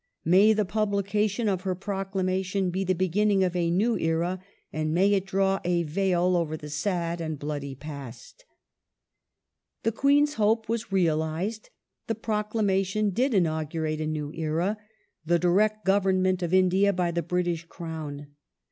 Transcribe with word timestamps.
May 0.25 0.53
the 0.53 0.65
publication 0.65 1.47
of 1.47 1.61
her 1.61 1.75
proclamation 1.75 2.71
be 2.71 2.83
the 2.83 2.95
beginning 2.95 3.43
of 3.43 3.55
a 3.55 3.69
new 3.69 3.99
era, 3.99 4.41
and 4.73 4.95
may 4.95 5.13
it 5.13 5.27
draw 5.27 5.59
a 5.63 5.83
veil 5.83 6.35
over 6.35 6.57
the 6.57 6.71
sad 6.71 7.21
and 7.21 7.37
bloody 7.37 7.75
past." 7.75 8.43
^ 9.79 9.83
The 9.83 9.91
Queen's 9.91 10.33
hope 10.33 10.67
was 10.67 10.91
realized; 10.91 11.69
the 12.07 12.15
proclamation 12.15 13.11
did 13.11 13.33
inaugu 13.33 13.83
rate 13.83 14.01
a 14.01 14.07
new 14.07 14.33
era— 14.33 14.79
the 15.27 15.37
direct 15.37 15.85
government 15.85 16.41
of 16.41 16.51
India 16.51 16.91
by 16.93 17.11
the 17.11 17.21
British 17.21 17.65
Crown. 17.65 18.25